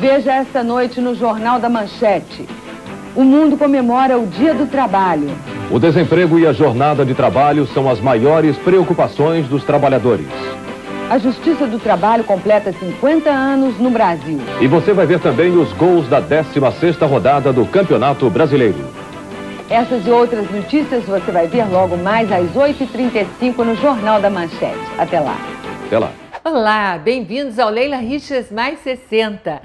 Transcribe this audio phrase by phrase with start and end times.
[0.00, 2.48] Veja esta noite no Jornal da Manchete.
[3.14, 5.28] O mundo comemora o Dia do Trabalho.
[5.70, 10.26] O desemprego e a jornada de trabalho são as maiores preocupações dos trabalhadores.
[11.10, 14.40] A Justiça do Trabalho completa 50 anos no Brasil.
[14.58, 18.82] E você vai ver também os gols da 16ª rodada do Campeonato Brasileiro.
[19.68, 24.80] Essas e outras notícias você vai ver logo mais às 8h35 no Jornal da Manchete.
[24.96, 25.36] Até lá.
[25.84, 26.10] Até lá.
[26.52, 29.62] Olá, bem-vindos ao Leila Richas Mais 60.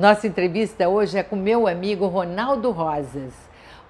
[0.00, 3.34] Nossa entrevista hoje é com meu amigo Ronaldo Rosas.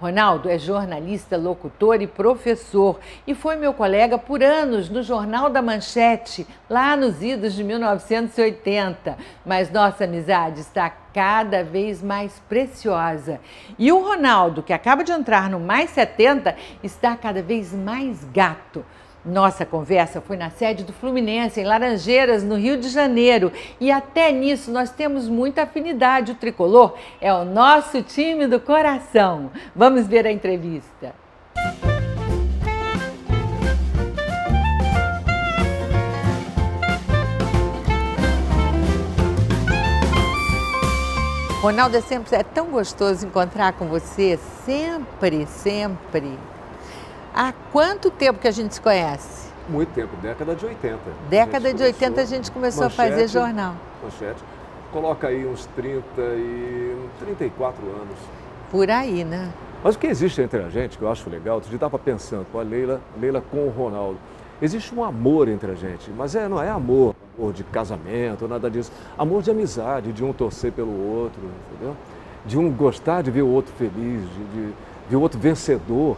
[0.00, 5.62] Ronaldo é jornalista, locutor e professor e foi meu colega por anos no Jornal da
[5.62, 9.16] Manchete, lá nos idos de 1980.
[9.44, 13.40] Mas nossa amizade está cada vez mais preciosa.
[13.78, 18.84] E o Ronaldo, que acaba de entrar no Mais 70, está cada vez mais gato.
[19.26, 23.52] Nossa conversa foi na sede do Fluminense, em Laranjeiras, no Rio de Janeiro.
[23.80, 26.30] E até nisso nós temos muita afinidade.
[26.30, 29.50] O tricolor é o nosso time do coração.
[29.74, 31.12] Vamos ver a entrevista.
[41.60, 46.38] Ronaldo, é sempre é tão gostoso encontrar com você, sempre, sempre.
[47.38, 49.52] Há quanto tempo que a gente se conhece?
[49.68, 50.98] Muito tempo, década de 80.
[51.28, 53.74] Década de 80 a gente começou manchete, a fazer jornal.
[54.02, 54.42] Manchete.
[54.90, 58.16] Coloca aí uns 30 e 34 anos.
[58.70, 59.52] Por aí, né?
[59.84, 62.58] Mas o que existe entre a gente, que eu acho legal, dia estava pensando, com
[62.58, 64.18] a Leila, Leila com o Ronaldo.
[64.62, 68.70] Existe um amor entre a gente, mas é, não é amor, amor de casamento, nada
[68.70, 68.90] disso.
[69.18, 71.94] Amor de amizade, de um torcer pelo outro, entendeu?
[72.46, 74.74] De um gostar de ver o outro feliz, de, de
[75.10, 76.16] ver o outro vencedor.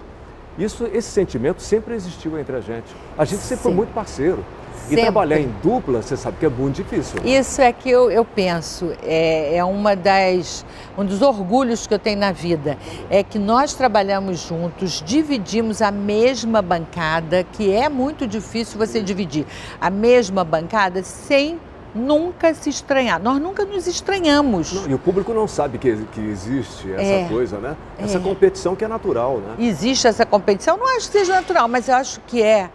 [0.59, 2.95] Isso, esse sentimento sempre existiu entre a gente.
[3.17, 3.77] A gente sempre foi Sim.
[3.77, 4.45] muito parceiro.
[4.83, 5.01] Sempre.
[5.01, 7.23] E trabalhar em dupla, você sabe que é muito difícil.
[7.23, 7.31] né?
[7.31, 10.64] Isso é que eu, eu penso, é, é uma das,
[10.97, 12.79] um dos orgulhos que eu tenho na vida.
[13.11, 19.47] É que nós trabalhamos juntos, dividimos a mesma bancada, que é muito difícil você dividir
[19.80, 21.61] a mesma bancada sem
[21.98, 23.20] nunca se estranhar.
[23.20, 24.73] Nós nunca nos estranhamos.
[24.73, 27.29] Não, e o público não sabe que, que existe essa É.
[27.29, 27.77] coisa, né?
[27.98, 28.20] Essa É.
[28.20, 29.55] competição que é natural, né?
[29.59, 32.70] Existe essa competição, não acho que seja natural, mas eu acho que é,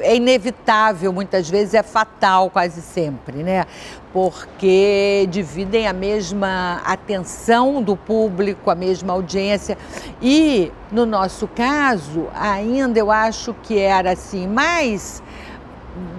[0.00, 3.64] é inevitável, muitas vezes é fatal, quase sempre, né?
[4.12, 9.76] Porque dividem a mesma atenção do público, a mesma audiência.
[10.22, 15.22] E, no nosso caso, ainda eu acho que era assim, mais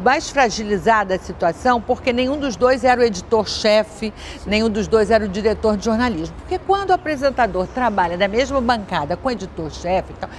[0.03, 4.13] mais fragilizada a situação, porque nenhum dos dois era o editor-chefe,
[4.45, 6.35] nenhum dos dois era o diretor de jornalismo.
[6.37, 10.29] Porque quando o apresentador trabalha na mesma bancada com o editor-chefe, e tal,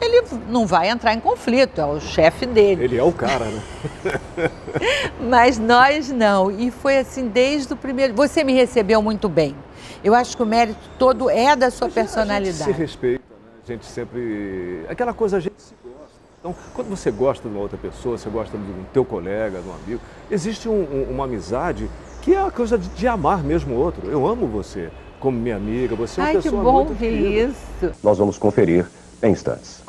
[0.00, 2.84] ele não vai entrar em conflito, é o chefe dele.
[2.84, 3.62] Ele é o cara, né?
[5.20, 6.50] Mas nós não.
[6.50, 8.14] E foi assim desde o primeiro.
[8.14, 9.56] Você me recebeu muito bem.
[10.02, 12.64] Eu acho que o mérito todo é da sua A gente personalidade.
[12.64, 13.50] se respeita, né?
[13.62, 14.84] A gente sempre.
[14.88, 15.74] Aquela coisa a gente se.
[16.46, 19.66] Então, quando você gosta de uma outra pessoa, você gosta de um teu colega, de
[19.66, 20.00] um amigo,
[20.30, 21.88] existe um- um- uma amizade
[22.20, 24.10] que é a coisa de, de amar mesmo o outro.
[24.10, 26.98] Eu amo você como minha amiga, você é uma Ai, que pessoa bom muito ver
[26.98, 27.50] querida.
[27.50, 27.92] isso.
[28.02, 28.84] Nós vamos conferir
[29.22, 29.82] em instantes.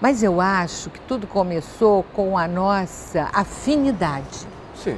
[0.00, 4.46] Mas eu acho que tudo começou com a nossa afinidade.
[4.74, 4.96] Sim.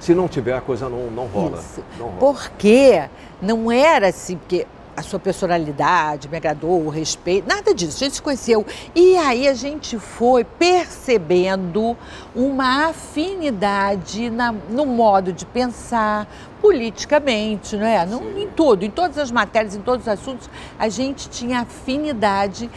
[0.00, 1.58] Se não tiver, a coisa não, não rola.
[1.58, 1.84] Isso.
[1.98, 2.18] Não rola.
[2.18, 3.02] Porque
[3.40, 4.66] não era assim, porque
[4.96, 7.96] a sua personalidade me agradou, o respeito, nada disso.
[7.96, 8.66] A gente se conheceu.
[8.94, 11.96] E aí a gente foi percebendo
[12.34, 16.26] uma afinidade na- no modo de pensar,
[16.60, 18.04] politicamente, não é?
[18.04, 22.70] Não, em tudo, em todas as matérias, em todos os assuntos, a gente tinha afinidade.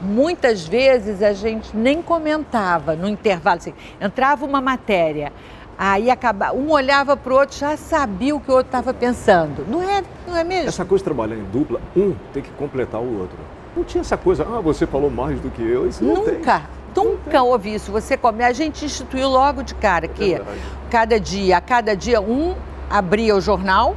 [0.00, 5.32] Muitas vezes a gente nem comentava no intervalo, assim, entrava uma matéria,
[5.78, 9.64] aí acaba, um olhava para o outro, já sabia o que o outro estava pensando.
[9.68, 10.68] Não é, não é mesmo?
[10.68, 13.36] Essa coisa de trabalhar em dupla, um tem que completar o outro.
[13.76, 15.86] Não tinha essa coisa, ah, você falou mais do que eu.
[15.88, 16.34] Isso não tem.
[16.34, 16.62] Nunca,
[16.96, 17.92] nunca houve isso.
[17.92, 20.58] Você come, a gente instituiu logo de cara que verdade.
[20.90, 22.56] cada dia, a cada dia um
[22.90, 23.94] abria o jornal,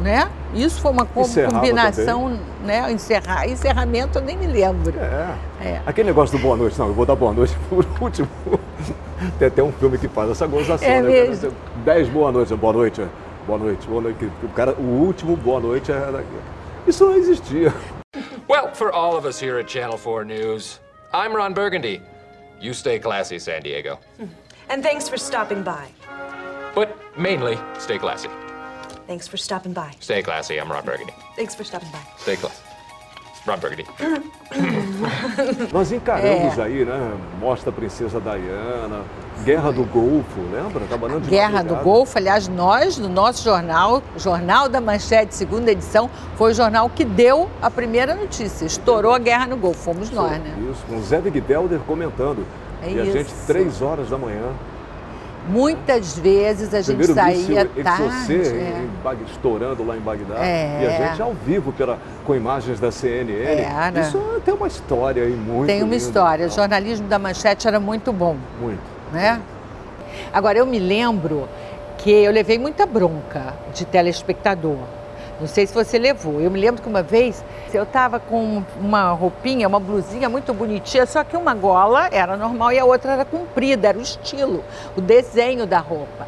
[0.00, 0.30] né?
[0.54, 2.90] Isso foi uma co- Encerrava combinação, né?
[2.90, 4.94] Encerrar, encerramento eu nem me lembro.
[4.98, 5.34] É.
[5.60, 5.82] É.
[5.84, 8.28] Aquele negócio do boa noite, não, eu vou dar boa noite por último.
[9.38, 11.08] Tem até um filme que faz essa gozação, É né?
[11.08, 11.52] mesmo?
[11.84, 13.02] Dez boa noites, boa noite,
[13.46, 14.30] boa noite, boa noite.
[14.42, 16.24] O, cara, o último boa noite era.
[16.86, 17.72] Isso não existia.
[18.48, 20.80] Well, for all of us here at Channel 4 News,
[21.12, 22.00] I'm Ron Burgundy.
[22.60, 23.98] You stay classy, San Diego.
[24.70, 25.88] And thanks for stopping by.
[26.74, 28.28] But mainly, stay classy.
[29.06, 29.94] Thanks for stopping by.
[30.00, 31.14] Stay classy, I'm Ron Burgundy.
[31.36, 32.00] Thanks for stopping by.
[32.18, 32.62] Stay classy.
[33.46, 33.86] Ron Burgundy.
[35.72, 36.62] Nós encaramos É.
[36.62, 37.12] aí, né?
[37.40, 39.02] Mostra a Princesa Diana,
[39.44, 40.80] Guerra do Golfo, lembra?
[40.86, 41.84] Trabalhando de Guerra do madrugada.
[41.84, 47.04] Golfo, aliás, nós, no nosso jornal, Jornal da Manchete, segunda edição, foi o jornal que
[47.04, 48.64] deu a primeira notícia.
[48.64, 50.54] Estourou a guerra no Golfo, fomos nós, né?
[50.70, 52.44] Isso, com o Zé Wigdelder comentando.
[52.82, 53.46] É e a gente, isso.
[53.46, 54.52] três horas da manhã.
[55.48, 58.02] Muitas vezes a gente saía míssil tarde.
[58.04, 58.82] Exocet é.
[58.84, 60.36] em Bag- estourando lá em Bagdá.
[60.44, 60.80] É.
[60.82, 63.32] E a gente ao vivo pela, com imagens da CNN.
[63.62, 64.00] Era.
[64.00, 65.96] Isso tem uma história aí muito Tem uma linda.
[65.96, 66.46] história.
[66.46, 68.36] O jornalismo da Manchete era muito bom.
[68.60, 68.80] Muito.
[69.12, 69.40] né?
[70.32, 71.48] Agora, eu me lembro
[71.96, 74.76] que eu levei muita bronca de telespectador.
[75.40, 76.40] Não sei se você levou.
[76.40, 81.06] Eu me lembro que uma vez eu estava com uma roupinha, uma blusinha muito bonitinha,
[81.06, 84.64] só que uma gola era normal e a outra era comprida, era o estilo,
[84.96, 86.26] o desenho da roupa.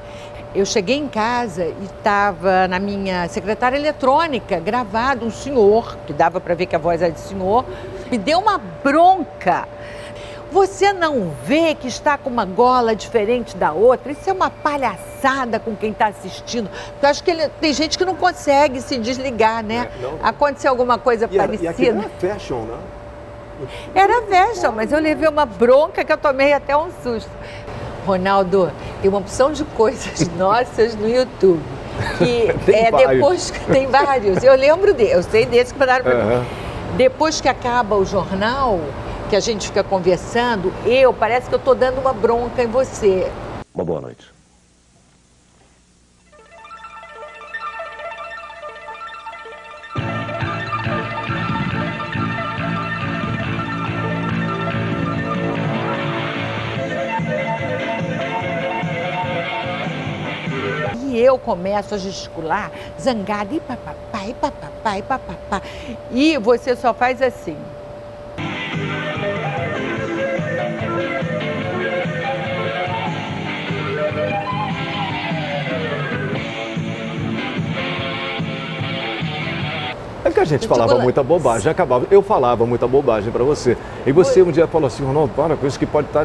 [0.54, 6.40] Eu cheguei em casa e estava na minha secretária eletrônica gravado um senhor, que dava
[6.40, 7.64] para ver que a voz era de senhor,
[8.10, 9.68] me deu uma bronca.
[10.50, 14.11] Você não vê que está com uma gola diferente da outra?
[14.11, 16.69] Isso é uma palhaçada com quem está assistindo.
[17.00, 19.88] Eu acho que ele- tem gente que não consegue se desligar, né?
[19.99, 20.19] É, não.
[20.23, 21.70] Aconteceu alguma coisa E, e parecida.
[21.70, 22.79] aquilo não é fashion, né?
[23.94, 27.31] Era fashion, mas eu levei uma bronca que eu tomei até um susto.
[28.06, 31.62] Ronaldo, tem uma opção de coisas nossas no YouTube.
[32.19, 33.11] Que Tem é vários.
[33.12, 34.43] depois que tem vários.
[34.43, 36.32] Eu lembro de, eu sei desse que mandaram para mim.
[36.32, 36.44] Aham.
[36.97, 38.81] Depois que acaba o jornal,
[39.30, 43.30] que a gente fica conversando, eu parece que eu estou dando uma bronca em você.
[43.72, 44.28] Uma boa noite.
[61.04, 65.62] E eu começo a gesticular, zangada, e papapá, e papapá, e papapá.
[66.10, 67.56] E você só faz assim.
[80.30, 82.06] É porque a gente falava muita bobagem, acabava.
[82.08, 83.76] Eu falava muita bobagem para você.
[84.06, 86.24] E você um dia falou assim, Ronaldo, para com isso que pode estar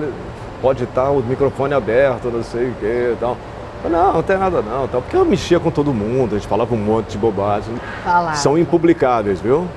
[0.62, 3.36] pode estar o microfone aberto, não sei o quê e tal.
[3.90, 5.02] Não, não tem nada não, tal.
[5.02, 7.76] porque eu mexia com todo mundo, a gente falava um monte de bobagem.
[8.04, 8.36] Falava.
[8.36, 9.68] São impublicáveis, viu?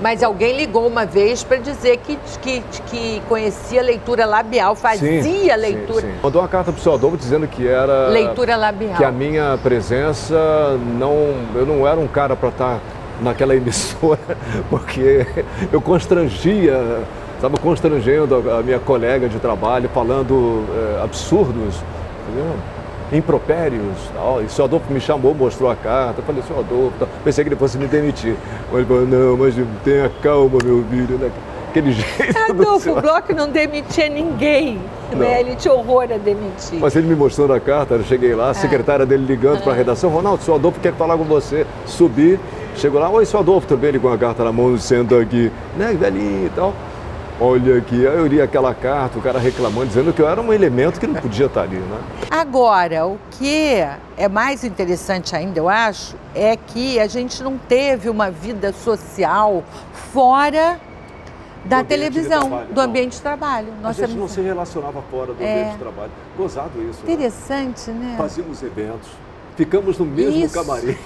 [0.00, 5.48] Mas alguém ligou uma vez para dizer que, que, que conhecia leitura labial, fazia sim,
[5.56, 6.00] leitura.
[6.00, 6.14] sim, sim.
[6.22, 8.08] Mandou uma carta pro seu Adolfo dizendo que era.
[8.08, 8.96] Leitura labial.
[8.96, 11.34] Que a minha presença não.
[11.54, 12.80] Eu não era um cara para estar
[13.20, 14.18] naquela emissora,
[14.70, 15.26] porque
[15.72, 17.02] eu constrangia,
[17.34, 21.82] estava constrangendo a, minha colega de trabalho, falando eh, absurdos,
[22.28, 22.54] entendeu?
[23.12, 24.10] impropérios.
[24.14, 24.42] Tal.
[24.42, 26.20] E o seu Adolfo me chamou, mostrou a carta.
[26.20, 27.08] Eu falei, seu Adolfo, tal.
[27.24, 28.36] pensei que ele fosse me demitir.
[28.70, 29.54] Mas ele falou, não, mas
[29.84, 31.18] tenha calma, meu filho.
[31.18, 31.30] Né?
[31.70, 32.54] Aquele jeito.
[32.54, 34.80] do Adolfo Bloch não demitia ninguém,
[35.12, 35.18] Não.
[35.18, 35.40] né?
[35.40, 36.78] Ele tinha horror a demitir.
[36.80, 39.76] Mas ele me mostrando a carta, eu cheguei lá, a secretária dele ligando para a
[39.76, 41.66] redação, Ronaldo, seu Adolfo quer falar com você.
[41.84, 42.40] Subi,
[42.76, 45.92] chegou lá, oi, seu Adolfo também, ele com a carta na mão, senta aqui, né,
[45.94, 46.74] velhinho e tal.
[47.38, 50.50] Olha aqui, aí eu li aquela carta, o cara reclamando, dizendo que eu era um
[50.54, 51.98] elemento que não podia estar ali, né?
[52.30, 53.74] Agora, o que
[54.16, 59.62] é mais interessante ainda, eu acho, é que a gente não teve uma vida social
[60.14, 60.80] fora
[61.66, 63.68] da de televisão, trabalho, do ambiente de trabalho.
[63.84, 65.52] A gente não se relacionava fora do É.
[65.52, 66.10] ambiente de trabalho.
[66.38, 67.00] Gozado isso.
[67.04, 67.12] né?
[67.12, 68.14] Interessante, né?
[68.16, 69.10] Fazíamos eventos,
[69.56, 70.54] ficamos no mesmo Isso.
[70.54, 70.96] camarim.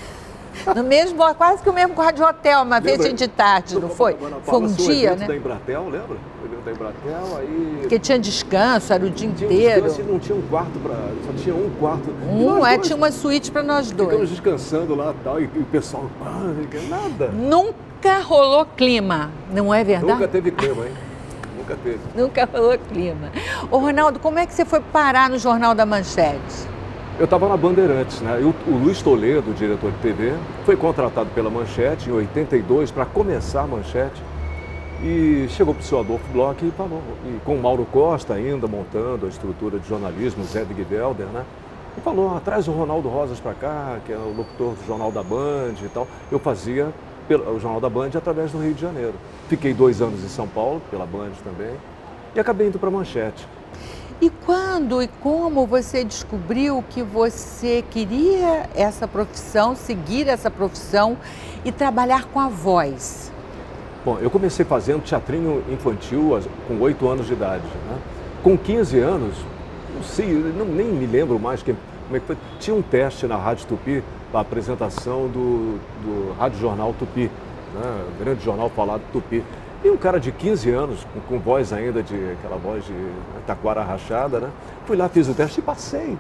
[0.75, 3.15] No mesmo, quase que o mesmo quarto de hotel, uma vez Lembra?
[3.15, 4.17] de tarde, não foi?
[4.45, 5.27] Foi um dia, né?
[5.27, 6.17] da Embratel, lembra?
[6.65, 7.79] Da Embratel, aí...
[7.81, 9.83] Porque tinha descanso, era o dia Tinha inteiro.
[9.87, 10.95] descanso e não tinha um quarto para.
[10.95, 12.11] Só tinha um quarto.
[12.31, 14.29] Um, é, dois tinha uma suíte para nós Ficamos dois.
[14.31, 16.11] descansando lá e tal, e, e o pessoal.
[16.23, 16.53] "Ah,
[16.89, 17.29] nada.
[17.33, 20.13] Nunca rolou clima, não é verdade?
[20.13, 20.93] Nunca teve clima, hein?
[21.57, 21.99] Nunca teve.
[22.15, 23.31] Nunca rolou clima.
[23.71, 26.69] Ô, Ronaldo, como é que você foi parar no Jornal da Manchete?
[27.21, 28.39] Eu estava na Bandeirantes, né?
[28.39, 30.33] O, o Luiz Toledo, diretor de TV,
[30.65, 34.23] foi contratado pela Manchete em 82 para começar a Manchete.
[35.03, 38.67] E chegou para o seu Adolfo Bloch e falou, e com o Mauro Costa ainda
[38.67, 41.45] montando a estrutura de jornalismo, Zé de Guidelder, né?
[41.99, 45.13] E falou, ah, traz o Ronaldo Rosas para cá, que é o locutor do Jornal
[45.13, 46.09] da Band e tal.
[46.33, 46.89] Eu fazia
[47.29, 49.15] pelo, o Jornal da Band através do Rio de Janeiro.
[49.47, 51.75] Fiquei dois anos em São Paulo, pela Band também,
[52.35, 53.47] e acabei indo para Manchete.
[54.21, 61.17] E quando e como você descobriu que você queria essa profissão, seguir essa profissão
[61.65, 63.33] e trabalhar com a voz?
[64.05, 67.65] Bom, eu comecei fazendo teatrinho infantil com 8 anos de idade.
[67.65, 67.99] Né?
[68.43, 69.37] Com 15 anos,
[69.95, 71.79] não sei, não, nem me lembro mais como
[72.13, 72.37] é que foi.
[72.59, 77.31] Tinha um teste na Rádio Tupi, a apresentação do, do Rádio Jornal Tupi.
[77.75, 78.05] né?
[78.19, 79.43] grande jornal falado Tupi.
[79.83, 82.95] E um cara de 15 anos, com, com, voz ainda de aquela voz de
[83.47, 84.51] taquara rachada, né?
[84.85, 86.19] Fui lá, fiz o teste e passei.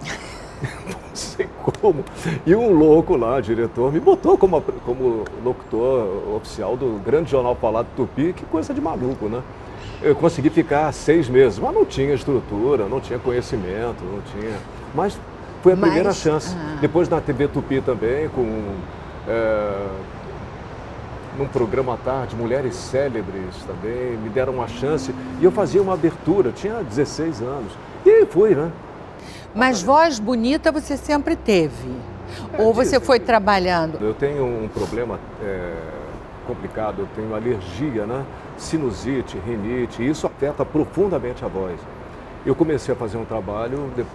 [0.63, 2.03] Não sei como.
[2.47, 7.87] E um louco lá, diretor, me botou como, como locutor oficial do grande jornal falado
[7.95, 9.43] Tupi, que coisa de maluco, né?
[10.03, 14.57] Eu consegui ficar seis meses, mas não tinha estrutura, não tinha conhecimento, não tinha.
[14.95, 15.19] Mas
[15.63, 16.57] foi a mas, primeira chance.
[16.59, 16.79] Ah.
[16.81, 18.47] Depois na TV Tupi também, com.
[19.29, 19.87] É,
[21.39, 25.15] num programa à tarde, Mulheres Célebres também, me deram uma chance.
[25.41, 27.73] E eu fazia uma abertura, tinha 16 anos.
[28.05, 28.71] E aí fui, né?
[29.55, 31.91] Mas voz bonita você sempre teve?
[32.53, 33.99] É, Ou você foi trabalhando?
[34.01, 35.75] Eu tenho um problema é,
[36.47, 38.25] complicado, eu tenho alergia, né?
[38.57, 41.81] Sinusite, rinite, e isso afeta profundamente a voz.
[42.47, 44.07] Eu comecei a fazer um trabalho de, é,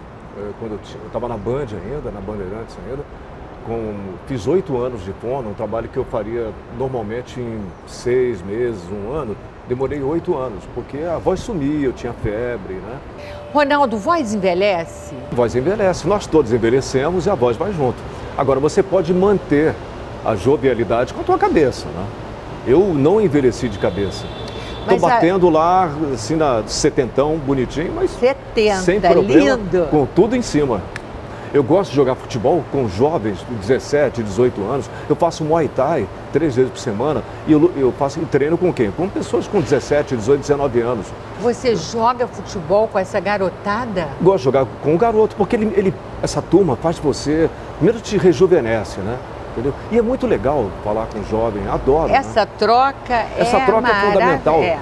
[0.58, 3.02] quando eu estava na Band ainda, na Bandeirantes ainda,
[3.66, 3.94] com,
[4.26, 9.12] fiz oito anos de fono, um trabalho que eu faria normalmente em seis meses, um
[9.12, 9.36] ano.
[9.68, 12.98] Demorei oito anos, porque a voz sumia, eu tinha febre, né?
[13.52, 15.14] Ronaldo, voz envelhece?
[15.32, 17.98] Voz envelhece, nós todos envelhecemos e a voz vai junto.
[18.38, 19.74] Agora, você pode manter
[20.24, 22.06] a jovialidade com a tua cabeça, né?
[22.66, 24.24] Eu não envelheci de cabeça.
[24.82, 25.50] Estou batendo a...
[25.50, 29.88] lá, assim, na setentão, bonitinho, mas 70, sem problema, lindo.
[29.90, 30.80] com tudo em cima.
[31.56, 34.90] Eu gosto de jogar futebol com jovens de 17, 18 anos.
[35.08, 38.90] Eu faço Muay Thai três vezes por semana e eu, eu faço treino com quem?
[38.90, 41.06] Com pessoas com 17, 18, 19 anos.
[41.40, 44.06] Você joga futebol com essa garotada?
[44.20, 48.18] Gosto de jogar com o garoto, porque ele, ele, essa turma faz você, primeiro te
[48.18, 49.16] rejuvenesce, né?
[49.52, 49.72] Entendeu?
[49.90, 52.12] E é muito legal falar com jovem, adoro.
[52.12, 52.18] Né?
[52.18, 52.48] Essa né?
[52.58, 54.62] troca essa é troca é fundamental.
[54.62, 54.78] É.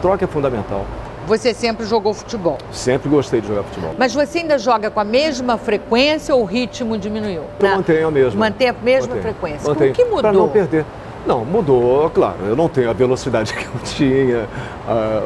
[0.00, 0.84] Troca é fundamental.
[1.26, 2.58] Você sempre jogou futebol?
[2.72, 3.94] Sempre gostei de jogar futebol.
[3.96, 7.44] Mas você ainda joga com a mesma frequência ou o ritmo diminuiu?
[7.60, 7.76] Eu não.
[7.76, 8.40] mantenho a mesma.
[8.40, 9.22] Mantém a mesma mantenho.
[9.22, 9.68] frequência.
[9.68, 9.90] Mantenho.
[9.90, 10.20] O que mudou?
[10.20, 10.84] Para não perder.
[11.26, 12.38] Não, mudou, claro.
[12.44, 14.48] Eu não tenho a velocidade que eu tinha,
[14.88, 15.22] a,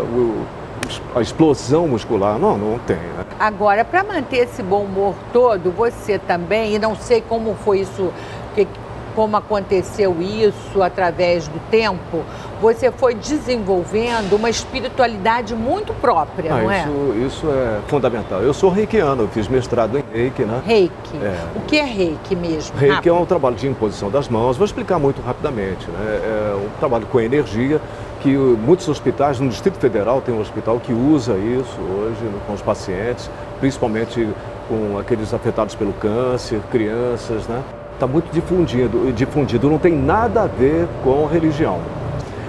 [1.19, 2.97] a explosão muscular, não, não tem.
[2.97, 3.25] Né?
[3.41, 8.13] Agora, para manter esse bom humor todo, você também, e não sei como foi isso,
[8.55, 8.69] que,
[9.17, 12.23] como aconteceu isso através do tempo,
[12.61, 16.83] você foi desenvolvendo uma espiritualidade muito própria, ah, não é?
[16.83, 18.43] Isso, isso é fundamental.
[18.43, 20.63] Eu sou reikiano, eu fiz mestrado em reiki, né?
[20.65, 21.17] Reiki.
[21.17, 21.39] É.
[21.57, 22.77] O que é reiki mesmo?
[22.77, 23.09] Reiki Rápido.
[23.09, 24.59] é um trabalho de imposição das mãos.
[24.59, 25.89] Vou explicar muito rapidamente.
[25.91, 26.21] Né?
[26.23, 27.81] É um trabalho com energia
[28.21, 32.61] que muitos hospitais, no Distrito Federal tem um hospital que usa isso hoje com os
[32.61, 33.31] pacientes,
[33.61, 34.29] principalmente
[34.69, 37.63] com aqueles afetados pelo câncer, crianças, né?
[37.97, 41.81] Está muito difundido, difundido, não tem nada a ver com religião.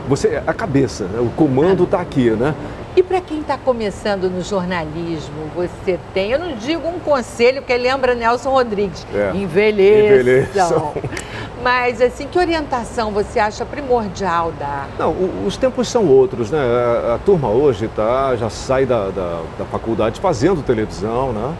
[0.07, 1.19] Você, a cabeça, né?
[1.19, 2.53] o comando está aqui, né?
[2.95, 7.77] E para quem está começando no jornalismo, você tem, eu não digo um conselho, que
[7.77, 10.19] lembra Nelson Rodrigues, é, envelheçam.
[10.19, 10.93] envelheçam.
[11.63, 14.87] Mas, assim, que orientação você acha primordial dar?
[14.97, 16.59] Não, os tempos são outros, né?
[16.59, 21.53] A, a turma hoje tá, já sai da, da, da faculdade fazendo televisão, né?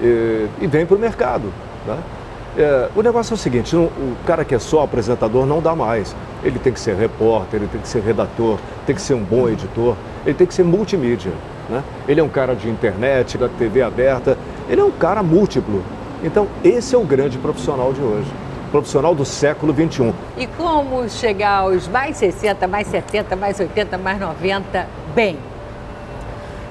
[0.00, 1.52] E, e vem para o mercado,
[1.86, 1.98] né?
[2.56, 3.90] É, o negócio é o seguinte, o
[4.26, 6.14] cara que é só apresentador não dá mais.
[6.42, 9.48] Ele tem que ser repórter, ele tem que ser redator, tem que ser um bom
[9.48, 11.32] editor, ele tem que ser multimídia.
[11.68, 11.82] Né?
[12.08, 14.36] Ele é um cara de internet, da TV aberta,
[14.68, 15.82] ele é um cara múltiplo.
[16.22, 18.30] Então, esse é o grande profissional de hoje.
[18.70, 20.12] Profissional do século XXI.
[20.36, 25.38] E como chegar aos mais 60, mais 70, mais 80, mais 90 bem?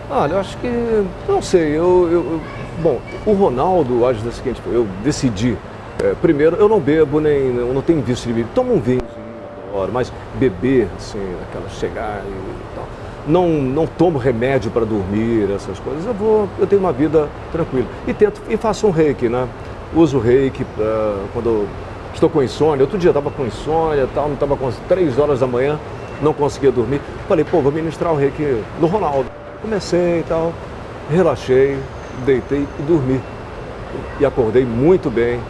[0.10, 1.06] Olha, eu acho que.
[1.28, 2.42] Não sei, eu, eu
[2.82, 5.58] Bom, o Ronaldo age da seguinte eu decidi.
[6.02, 7.56] É, primeiro, eu não bebo nem.
[7.58, 8.50] Eu não tenho vício de beber.
[8.56, 9.02] Tomo um vinho,
[9.70, 12.86] adoro, mas beber, assim, aquela chegar e tal.
[13.28, 16.06] Não, não tomo remédio para dormir, essas coisas.
[16.06, 17.86] Eu vou, eu tenho uma vida tranquila.
[18.08, 19.46] E tento, e faço um reiki, né?
[19.94, 21.68] Uso reiki pra, quando
[22.14, 22.82] estou com insônia.
[22.82, 25.78] Outro dia eu estava com insônia tal, não estava com três horas da manhã,
[26.22, 27.02] não conseguia dormir.
[27.28, 29.30] Falei, pô, vou ministrar o reiki no Ronaldo.
[29.62, 30.54] Comecei e tal,
[31.10, 31.78] relaxei,
[32.26, 33.22] deitei e dormi.
[34.20, 35.42] E acordei muito bem,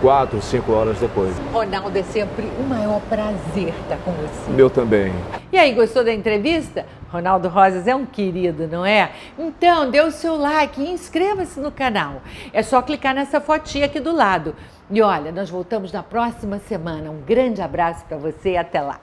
[0.00, 1.36] quatro, cinco horas depois.
[1.52, 4.50] Ronaldo, é sempre o maior prazer estar com você.
[4.50, 5.12] Meu também.
[5.52, 6.86] E aí, gostou da entrevista?
[7.12, 9.10] Ronaldo Rosas é um querido, não é?
[9.38, 12.22] Então, dê o seu like e inscreva-se no canal.
[12.52, 14.54] É só clicar nessa fotinha aqui do lado.
[14.90, 17.10] E olha, nós voltamos na próxima semana.
[17.10, 19.00] Um grande abraço para você e até lá.